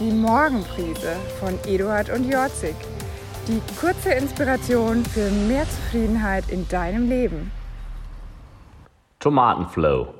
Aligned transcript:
Die 0.00 0.12
Morgenprise 0.12 1.14
von 1.38 1.58
Eduard 1.70 2.08
und 2.08 2.24
Jorzig. 2.24 2.74
Die 3.46 3.60
kurze 3.78 4.14
Inspiration 4.14 5.04
für 5.04 5.30
mehr 5.30 5.64
Zufriedenheit 5.64 6.48
in 6.48 6.66
deinem 6.68 7.06
Leben. 7.06 7.52
Tomatenflow 9.18 10.14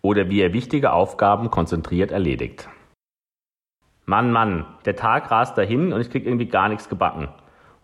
oder 0.00 0.28
wie 0.28 0.40
er 0.40 0.52
wichtige 0.52 0.92
Aufgaben 0.92 1.52
konzentriert 1.52 2.10
erledigt. 2.10 2.68
Mann, 4.06 4.32
Mann, 4.32 4.66
der 4.86 4.96
Tag 4.96 5.30
rast 5.30 5.56
dahin 5.56 5.92
und 5.92 6.00
ich 6.00 6.10
krieg 6.10 6.26
irgendwie 6.26 6.48
gar 6.48 6.68
nichts 6.68 6.88
gebacken. 6.88 7.28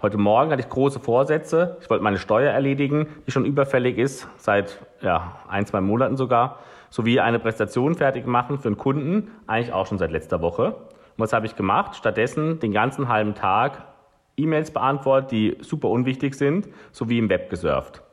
Heute 0.02 0.18
Morgen 0.18 0.50
hatte 0.50 0.62
ich 0.62 0.68
große 0.68 0.98
Vorsätze. 0.98 1.76
Ich 1.80 1.88
wollte 1.88 2.02
meine 2.02 2.18
Steuer 2.18 2.50
erledigen, 2.50 3.06
die 3.28 3.30
schon 3.30 3.44
überfällig 3.44 3.96
ist, 3.96 4.26
seit 4.38 4.84
ja, 5.02 5.36
ein, 5.48 5.66
zwei 5.66 5.82
Monaten 5.82 6.16
sogar, 6.16 6.58
sowie 6.90 7.20
eine 7.20 7.38
Präsentation 7.38 7.94
fertig 7.94 8.26
machen 8.26 8.58
für 8.58 8.66
einen 8.66 8.76
Kunden, 8.76 9.30
eigentlich 9.46 9.72
auch 9.72 9.86
schon 9.86 9.98
seit 9.98 10.10
letzter 10.10 10.40
Woche. 10.42 10.74
Und 11.18 11.24
was 11.24 11.32
habe 11.32 11.46
ich 11.46 11.56
gemacht? 11.56 11.96
Stattdessen 11.96 12.60
den 12.60 12.70
ganzen 12.70 13.08
halben 13.08 13.34
Tag 13.34 13.88
E-Mails 14.36 14.70
beantwortet, 14.70 15.32
die 15.32 15.56
super 15.60 15.88
unwichtig 15.90 16.36
sind, 16.36 16.68
sowie 16.92 17.18
im 17.18 17.28
Web 17.28 17.50
gesurft. 17.50 18.04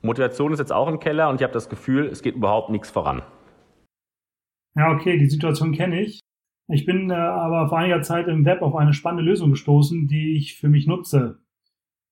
Motivation 0.00 0.50
ist 0.52 0.60
jetzt 0.60 0.72
auch 0.72 0.88
im 0.88 0.98
Keller 0.98 1.28
und 1.28 1.36
ich 1.36 1.42
habe 1.42 1.52
das 1.52 1.68
Gefühl, 1.68 2.06
es 2.06 2.22
geht 2.22 2.36
überhaupt 2.36 2.70
nichts 2.70 2.90
voran. 2.90 3.20
Ja, 4.76 4.92
okay, 4.92 5.18
die 5.18 5.28
Situation 5.28 5.72
kenne 5.72 6.00
ich. 6.00 6.20
Ich 6.68 6.86
bin 6.86 7.10
äh, 7.10 7.14
aber 7.14 7.68
vor 7.68 7.78
einiger 7.78 8.00
Zeit 8.00 8.28
im 8.28 8.46
Web 8.46 8.62
auf 8.62 8.74
eine 8.74 8.94
spannende 8.94 9.24
Lösung 9.24 9.50
gestoßen, 9.50 10.08
die 10.08 10.38
ich 10.38 10.56
für 10.58 10.68
mich 10.68 10.86
nutze. 10.86 11.40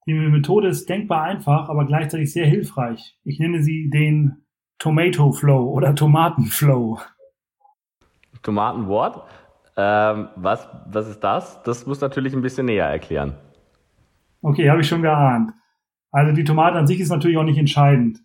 Die 0.07 0.13
Methode 0.13 0.69
ist 0.69 0.87
denkbar 0.87 1.23
einfach, 1.23 1.71
aber 1.71 1.87
gleichzeitig 1.87 2.31
sehr 2.31 2.47
hilfreich. 2.47 3.19
Ich 3.25 3.39
nenne 3.39 3.63
sie 3.63 3.89
den 3.89 4.45
Tomato 4.79 5.33
Flow 5.33 5.71
oder 5.71 5.95
Tomatenflow. 5.95 6.99
Tomatenwort? 8.43 9.27
Ähm, 9.77 10.29
was, 10.37 10.69
was 10.87 11.09
ist 11.09 11.21
das? 11.21 11.63
Das 11.63 11.87
muss 11.87 12.01
natürlich 12.01 12.35
ein 12.35 12.43
bisschen 12.43 12.67
näher 12.67 12.87
erklären. 12.87 13.35
Okay, 14.43 14.69
habe 14.71 14.81
ich 14.81 14.89
schon 14.89 15.03
geahnt. 15.03 15.53
Also 16.11 16.35
die 16.35 16.45
Tomate 16.45 16.77
an 16.77 16.87
sich 16.87 17.01
ist 17.01 17.09
natürlich 17.09 17.39
auch 17.39 17.45
nicht 17.45 17.59
entscheidend. 17.59 18.21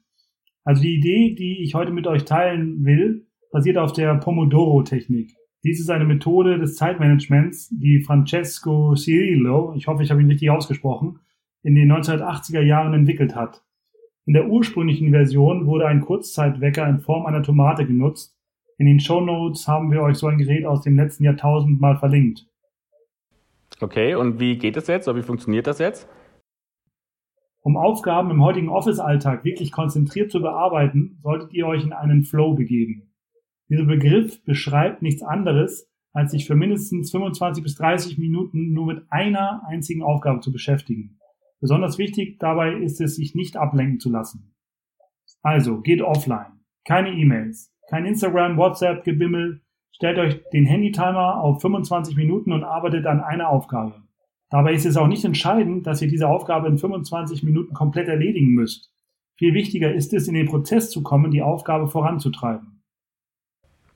Also 0.63 0.81
die 0.81 0.95
Idee, 0.95 1.35
die 1.35 1.63
ich 1.63 1.75
heute 1.75 1.91
mit 1.91 2.07
euch 2.07 2.25
teilen 2.25 2.83
will, 2.83 3.27
basiert 3.51 3.77
auf 3.77 3.93
der 3.93 4.15
Pomodoro-Technik. 4.15 5.33
Dies 5.63 5.79
ist 5.79 5.89
eine 5.89 6.05
Methode 6.05 6.59
des 6.59 6.75
Zeitmanagements, 6.75 7.69
die 7.69 8.01
Francesco 8.01 8.95
Cirillo, 8.95 9.73
ich 9.75 9.87
hoffe, 9.87 10.03
ich 10.03 10.11
habe 10.11 10.21
ihn 10.21 10.29
richtig 10.29 10.49
ausgesprochen, 10.49 11.19
in 11.63 11.75
den 11.75 11.91
1980er 11.91 12.61
Jahren 12.61 12.93
entwickelt 12.93 13.35
hat. 13.35 13.63
In 14.25 14.33
der 14.33 14.47
ursprünglichen 14.47 15.11
Version 15.11 15.65
wurde 15.65 15.87
ein 15.87 16.01
Kurzzeitwecker 16.01 16.87
in 16.87 16.99
Form 16.99 17.25
einer 17.25 17.43
Tomate 17.43 17.85
genutzt, 17.85 18.36
in 18.77 18.85
den 18.85 18.99
Show 18.99 19.21
Notes 19.21 19.67
haben 19.67 19.91
wir 19.91 20.01
euch 20.01 20.17
so 20.17 20.27
ein 20.27 20.37
Gerät 20.37 20.65
aus 20.65 20.81
dem 20.81 20.95
letzten 20.95 21.23
Jahrtausend 21.23 21.81
mal 21.81 21.97
verlinkt. 21.97 22.45
Okay, 23.81 24.15
und 24.15 24.39
wie 24.39 24.57
geht 24.57 24.77
es 24.77 24.87
jetzt 24.87 25.07
oder 25.07 25.17
wie 25.17 25.23
funktioniert 25.23 25.67
das 25.67 25.79
jetzt? 25.79 26.07
Um 27.61 27.75
Aufgaben 27.75 28.31
im 28.31 28.43
heutigen 28.43 28.69
Office-Alltag 28.69 29.43
wirklich 29.43 29.71
konzentriert 29.71 30.31
zu 30.31 30.41
bearbeiten, 30.41 31.19
solltet 31.21 31.53
ihr 31.53 31.67
euch 31.67 31.83
in 31.83 31.91
einen 31.91 32.23
Flow 32.23 32.53
begeben. 32.53 33.13
Dieser 33.69 33.83
Begriff 33.83 34.41
beschreibt 34.45 35.01
nichts 35.01 35.21
anderes, 35.21 35.91
als 36.13 36.31
sich 36.31 36.47
für 36.47 36.55
mindestens 36.55 37.11
25 37.11 37.63
bis 37.63 37.75
30 37.75 38.17
Minuten 38.17 38.71
nur 38.71 38.85
mit 38.85 39.03
einer 39.09 39.63
einzigen 39.67 40.01
Aufgabe 40.01 40.39
zu 40.39 40.51
beschäftigen. 40.51 41.19
Besonders 41.59 41.97
wichtig 41.97 42.39
dabei 42.39 42.73
ist 42.73 43.01
es, 43.01 43.15
sich 43.15 43.35
nicht 43.35 43.57
ablenken 43.57 43.99
zu 43.99 44.09
lassen. 44.09 44.55
Also, 45.41 45.81
geht 45.81 46.01
offline. 46.01 46.61
Keine 46.85 47.11
E-Mails, 47.11 47.73
kein 47.89 48.05
Instagram, 48.05 48.57
WhatsApp, 48.57 49.03
Gebimmel. 49.03 49.61
Stellt 49.91 50.19
euch 50.19 50.41
den 50.53 50.65
Handy-Timer 50.65 51.41
auf 51.41 51.61
25 51.61 52.15
Minuten 52.15 52.51
und 52.51 52.63
arbeitet 52.63 53.05
an 53.07 53.21
einer 53.21 53.49
Aufgabe. 53.49 53.95
Dabei 54.49 54.73
ist 54.73 54.85
es 54.85 54.95
auch 54.95 55.07
nicht 55.07 55.25
entscheidend, 55.25 55.87
dass 55.87 56.01
ihr 56.01 56.07
diese 56.07 56.27
Aufgabe 56.27 56.67
in 56.67 56.77
25 56.77 57.43
Minuten 57.43 57.73
komplett 57.73 58.07
erledigen 58.07 58.53
müsst. 58.53 58.91
Viel 59.37 59.53
wichtiger 59.53 59.93
ist 59.93 60.13
es, 60.13 60.27
in 60.27 60.35
den 60.35 60.47
Prozess 60.47 60.89
zu 60.89 61.03
kommen, 61.03 61.31
die 61.31 61.41
Aufgabe 61.41 61.87
voranzutreiben. 61.87 62.81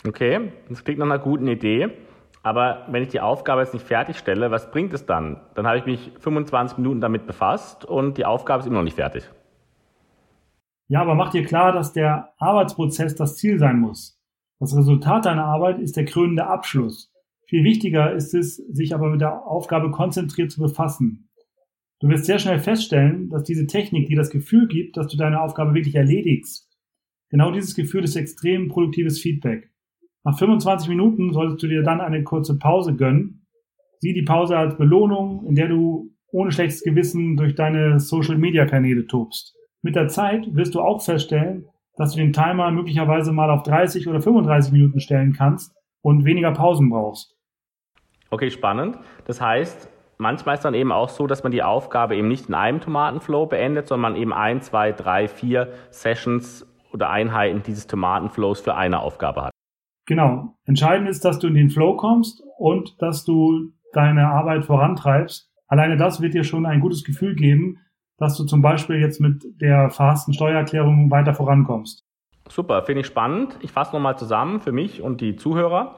Okay, 0.08 0.52
das 0.70 0.84
klingt 0.84 1.00
nach 1.00 1.06
einer 1.06 1.20
guten 1.20 1.48
Idee. 1.48 1.90
Aber 2.44 2.88
wenn 2.90 3.04
ich 3.04 3.10
die 3.10 3.22
Aufgabe 3.22 3.62
jetzt 3.62 3.74
nicht 3.74 3.86
fertigstelle, 3.86 4.50
was 4.50 4.72
bringt 4.72 4.94
es 4.94 5.06
dann? 5.06 5.40
Dann 5.54 5.68
habe 5.68 5.78
ich 5.78 5.86
mich 5.86 6.12
25 6.20 6.80
Minuten 6.80 7.00
damit 7.00 7.28
befasst 7.28 7.86
und 7.86 8.18
die 8.18 8.26
Aufgabe 8.26 8.62
ist 8.62 8.66
immer 8.66 8.78
noch 8.78 8.84
nicht 8.84 8.96
fertig. 8.96 9.30
Ja, 10.92 11.00
aber 11.00 11.16
mach 11.16 11.32
dir 11.32 11.46
klar, 11.46 11.72
dass 11.72 11.94
der 11.94 12.34
Arbeitsprozess 12.38 13.16
das 13.16 13.38
Ziel 13.38 13.58
sein 13.58 13.80
muss. 13.80 14.20
Das 14.60 14.76
Resultat 14.76 15.26
deiner 15.26 15.46
Arbeit 15.46 15.80
ist 15.80 15.96
der 15.96 16.04
krönende 16.04 16.48
Abschluss. 16.48 17.14
Viel 17.48 17.64
wichtiger 17.64 18.14
ist 18.14 18.34
es, 18.34 18.58
sich 18.58 18.94
aber 18.94 19.10
mit 19.10 19.22
der 19.22 19.48
Aufgabe 19.48 19.90
konzentriert 19.92 20.52
zu 20.52 20.60
befassen. 20.60 21.30
Du 22.02 22.10
wirst 22.10 22.26
sehr 22.26 22.40
schnell 22.40 22.60
feststellen, 22.60 23.30
dass 23.30 23.44
diese 23.44 23.68
Technik 23.68 24.10
dir 24.10 24.18
das 24.18 24.32
Gefühl 24.32 24.68
gibt, 24.68 24.98
dass 24.98 25.08
du 25.08 25.16
deine 25.16 25.40
Aufgabe 25.40 25.74
wirklich 25.74 25.96
erledigst. 25.96 26.70
Genau 27.30 27.52
dieses 27.52 27.74
Gefühl 27.74 28.04
ist 28.04 28.18
extrem 28.18 28.68
produktives 28.68 29.22
Feedback. 29.22 29.72
Nach 30.26 30.38
25 30.38 30.90
Minuten 30.90 31.32
solltest 31.32 31.64
du 31.64 31.68
dir 31.68 31.84
dann 31.84 32.02
eine 32.02 32.24
kurze 32.26 32.60
Pause 32.60 32.98
gönnen. 32.98 33.48
Sieh 34.00 34.14
die 34.14 34.24
Pause 34.24 34.58
als 34.58 34.78
Belohnung, 34.78 35.46
in 35.48 35.56
der 35.56 35.70
du 35.70 36.12
ohne 36.34 36.52
schlechtes 36.52 36.84
Gewissen 36.84 37.38
durch 37.38 37.56
deine 37.56 38.02
Social-Media-Kanäle 38.02 39.08
tobst. 39.08 39.56
Mit 39.84 39.96
der 39.96 40.08
Zeit 40.08 40.54
wirst 40.56 40.76
du 40.76 40.82
auch 40.82 41.02
feststellen, 41.02 41.66
dass 41.98 42.14
du 42.14 42.20
den 42.20 42.34
Timer 42.34 42.72
möglicherweise 42.72 43.32
mal 43.32 43.50
auf 43.50 43.64
30 43.64 44.08
oder 44.08 44.22
35 44.22 44.72
Minuten 44.72 45.00
stellen 45.00 45.34
kannst 45.34 45.74
und 46.02 46.24
weniger 46.24 46.52
Pausen 46.52 46.90
brauchst. 46.90 47.36
Okay, 48.30 48.50
spannend. 48.52 48.98
Das 49.26 49.42
heißt, 49.42 49.90
manchmal 50.18 50.56
ist 50.56 50.64
dann 50.64 50.74
eben 50.74 50.92
auch 50.92 51.10
so, 51.10 51.28
dass 51.28 51.44
man 51.44 51.52
die 51.52 51.64
Aufgabe 51.64 52.16
eben 52.16 52.28
nicht 52.28 52.48
in 52.48 52.56
einem 52.56 52.80
Tomatenflow 52.80 53.48
beendet, 53.48 53.88
sondern 53.88 54.14
man 54.14 54.22
eben 54.22 54.34
ein, 54.34 54.62
zwei, 54.62 54.92
drei, 54.92 55.28
vier 55.28 55.74
Sessions 55.90 56.66
oder 56.94 57.10
Einheiten 57.10 57.64
dieses 57.64 57.88
Tomatenflows 57.88 58.62
für 58.62 58.76
eine 58.76 59.00
Aufgabe 59.00 59.46
hat. 59.46 59.52
Genau. 60.06 60.56
Entscheidend 60.66 61.10
ist, 61.10 61.26
dass 61.26 61.40
du 61.40 61.48
in 61.48 61.56
den 61.56 61.70
Flow 61.70 61.96
kommst 61.96 62.44
und 62.58 63.02
dass 63.02 63.26
du 63.26 63.72
deine 63.94 64.28
Arbeit 64.28 64.66
vorantreibst. 64.66 65.50
Alleine 65.68 65.98
das 65.98 66.22
wird 66.22 66.34
dir 66.34 66.44
schon 66.44 66.66
ein 66.66 66.82
gutes 66.82 67.04
Gefühl 67.04 67.36
geben, 67.36 67.78
dass 68.22 68.38
du 68.38 68.46
zum 68.46 68.62
Beispiel 68.62 69.02
jetzt 69.02 69.20
mit 69.20 69.60
der 69.60 69.90
verhassten 69.90 70.34
Steuererklärung 70.34 71.10
weiter 71.10 71.34
vorankommst. 71.34 72.06
Super, 72.48 72.84
finde 72.84 73.02
ich 73.02 73.08
spannend. 73.08 73.58
Ich 73.62 73.72
fasse 73.72 73.94
nochmal 73.94 74.18
zusammen 74.18 74.62
für 74.62 74.72
mich 74.72 75.02
und 75.02 75.22
die 75.22 75.36
Zuhörer. 75.36 75.96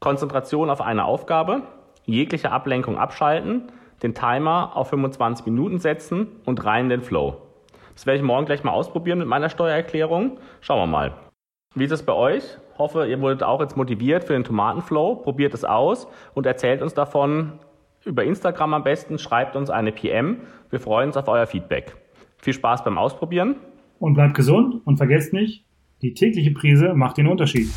Konzentration 0.00 0.70
auf 0.70 0.80
eine 0.80 1.04
Aufgabe, 1.04 1.62
jegliche 2.06 2.50
Ablenkung 2.50 2.98
abschalten, 2.98 3.70
den 4.02 4.14
Timer 4.14 4.72
auf 4.74 4.88
25 4.88 5.46
Minuten 5.46 5.78
setzen 5.78 6.26
und 6.44 6.64
rein 6.64 6.84
in 6.84 6.90
den 6.90 7.02
Flow. 7.02 7.36
Das 7.94 8.06
werde 8.06 8.18
ich 8.18 8.24
morgen 8.24 8.46
gleich 8.46 8.64
mal 8.64 8.72
ausprobieren 8.72 9.18
mit 9.18 9.28
meiner 9.28 9.50
Steuererklärung. 9.50 10.38
Schauen 10.60 10.80
wir 10.80 10.86
mal. 10.86 11.14
Wie 11.74 11.84
ist 11.84 11.92
es 11.92 12.02
bei 12.02 12.14
euch? 12.14 12.42
Hoffe, 12.78 13.06
ihr 13.06 13.20
wurdet 13.20 13.42
auch 13.42 13.60
jetzt 13.60 13.76
motiviert 13.76 14.24
für 14.24 14.32
den 14.32 14.42
Tomatenflow. 14.42 15.16
Probiert 15.16 15.54
es 15.54 15.64
aus 15.64 16.08
und 16.34 16.46
erzählt 16.46 16.82
uns 16.82 16.94
davon, 16.94 17.60
über 18.04 18.24
Instagram 18.24 18.74
am 18.74 18.84
besten, 18.84 19.18
schreibt 19.18 19.56
uns 19.56 19.70
eine 19.70 19.92
PM. 19.92 20.38
Wir 20.70 20.80
freuen 20.80 21.08
uns 21.08 21.16
auf 21.16 21.28
euer 21.28 21.46
Feedback. 21.46 21.96
Viel 22.38 22.54
Spaß 22.54 22.84
beim 22.84 22.98
Ausprobieren. 22.98 23.56
Und 23.98 24.14
bleibt 24.14 24.34
gesund 24.34 24.80
und 24.86 24.96
vergesst 24.96 25.34
nicht, 25.34 25.66
die 26.00 26.14
tägliche 26.14 26.52
Prise 26.52 26.94
macht 26.94 27.18
den 27.18 27.26
Unterschied. 27.26 27.68